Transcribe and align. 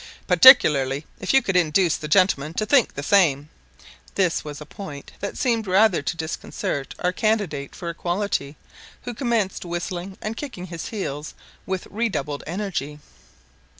"Particularly 0.25 1.05
if 1.19 1.31
you 1.31 1.43
could 1.43 1.55
induce 1.55 1.95
the 1.95 2.07
gentleman 2.07 2.55
to 2.55 2.65
think 2.65 2.95
the 2.95 3.03
same." 3.03 3.49
This 4.15 4.43
was 4.43 4.59
a 4.59 4.65
point 4.65 5.11
that 5.19 5.37
seemed 5.37 5.67
rather 5.67 6.01
to 6.01 6.17
disconcert 6.17 6.95
our 6.97 7.11
candidate 7.13 7.75
for 7.75 7.91
equality, 7.91 8.57
who 9.03 9.13
commenced 9.13 9.63
whistling 9.63 10.17
and 10.19 10.35
kicking 10.35 10.65
his 10.65 10.87
heels 10.87 11.35
with 11.67 11.85
redoubled 11.91 12.43
energy. 12.47 12.97